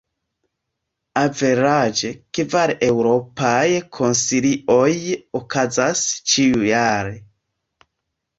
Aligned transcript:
Averaĝe, 1.23 2.09
kvar 2.37 2.73
Eŭropaj 2.87 3.59
Konsilioj 3.99 4.87
okazas 5.43 6.03
ĉiujare. 6.33 7.15